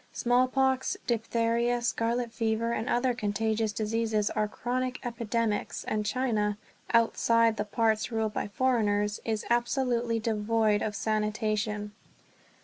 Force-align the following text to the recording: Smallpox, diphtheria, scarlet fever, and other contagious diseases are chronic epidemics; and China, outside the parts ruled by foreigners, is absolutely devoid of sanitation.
Smallpox, 0.13 0.97
diphtheria, 1.05 1.79
scarlet 1.79 2.31
fever, 2.31 2.71
and 2.71 2.89
other 2.89 3.13
contagious 3.13 3.71
diseases 3.71 4.31
are 4.31 4.47
chronic 4.47 4.97
epidemics; 5.05 5.83
and 5.83 6.07
China, 6.07 6.57
outside 6.91 7.55
the 7.57 7.65
parts 7.65 8.11
ruled 8.11 8.33
by 8.33 8.47
foreigners, 8.47 9.19
is 9.25 9.45
absolutely 9.51 10.17
devoid 10.19 10.81
of 10.81 10.95
sanitation. 10.95 11.91